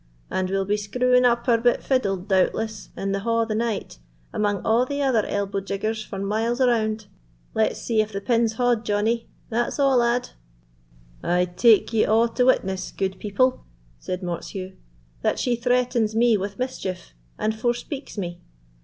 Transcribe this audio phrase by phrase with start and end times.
[0.31, 3.99] and we'll be screwing up our bit fiddle, doubtless, in the ha' the night,
[4.33, 7.05] amang a' the other elbo' jiggers for miles round.
[7.53, 10.29] Let's see if the pins haud, Johnie—that's a', lad."
[11.21, 13.63] "I take ye a' to witness, gude people,"
[13.99, 14.73] said Morheuch,
[15.21, 18.41] "that she threatens me wi' mischief, and forespeaks me.